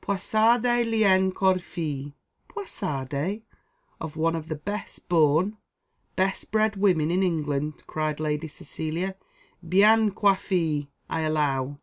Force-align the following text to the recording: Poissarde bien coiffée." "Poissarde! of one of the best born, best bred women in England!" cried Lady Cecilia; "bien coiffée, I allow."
Poissarde 0.00 0.82
bien 0.82 1.30
coiffée." 1.30 2.12
"Poissarde! 2.48 3.42
of 4.00 4.16
one 4.16 4.34
of 4.34 4.48
the 4.48 4.56
best 4.56 5.08
born, 5.08 5.58
best 6.16 6.50
bred 6.50 6.74
women 6.74 7.12
in 7.12 7.22
England!" 7.22 7.84
cried 7.86 8.18
Lady 8.18 8.48
Cecilia; 8.48 9.14
"bien 9.62 10.10
coiffée, 10.10 10.88
I 11.08 11.20
allow." 11.20 11.78